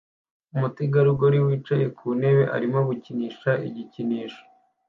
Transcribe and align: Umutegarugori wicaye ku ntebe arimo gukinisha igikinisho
Umutegarugori 0.55 1.37
wicaye 1.45 1.85
ku 1.97 2.05
ntebe 2.19 2.43
arimo 2.55 2.79
gukinisha 2.87 3.51
igikinisho 3.67 4.41